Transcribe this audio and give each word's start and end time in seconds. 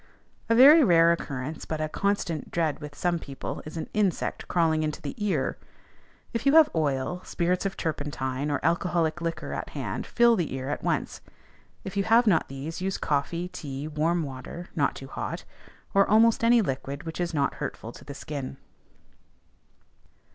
A 0.49 0.55
very 0.55 0.83
rare 0.83 1.11
occurrence, 1.11 1.63
but 1.65 1.79
a 1.79 1.87
constant 1.87 2.49
dread 2.49 2.79
with 2.79 2.95
some 2.97 3.19
people, 3.19 3.61
is 3.67 3.77
an 3.77 3.87
insect 3.93 4.47
crawling 4.47 4.81
into 4.81 4.99
the 4.99 5.13
ear. 5.23 5.59
If 6.33 6.47
you 6.47 6.53
have 6.55 6.71
oil, 6.73 7.21
spirits 7.23 7.67
of 7.67 7.77
turpentine, 7.77 8.49
or 8.49 8.59
alcoholic 8.65 9.21
liquor 9.21 9.53
at 9.53 9.69
hand, 9.77 10.07
fill 10.07 10.35
the 10.35 10.55
ear 10.55 10.69
at 10.71 10.81
once. 10.81 11.21
If 11.83 11.95
you 11.95 12.03
have 12.05 12.25
not 12.25 12.47
these, 12.49 12.81
use 12.81 12.97
coffee, 12.97 13.47
tea, 13.49 13.87
warm 13.87 14.23
water 14.23 14.69
(not 14.75 14.95
too 14.95 15.05
hot), 15.07 15.43
or 15.93 16.07
almost 16.09 16.43
any 16.43 16.63
liquid 16.63 17.03
which 17.03 17.21
is 17.21 17.31
not 17.31 17.53
hurtful 17.61 17.91
to 17.91 18.03
the 18.03 18.15
skin. 18.15 18.57